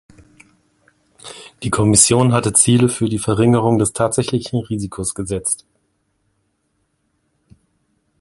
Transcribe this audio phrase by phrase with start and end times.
[1.61, 5.63] Die Kommission hatte Ziele für die Verringerung des tatsächlichen Risikos gesetzt.